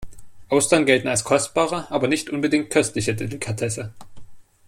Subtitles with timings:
[0.49, 3.93] Austern gelten als kostbare aber nicht unbedingt köstliche Delikatesse.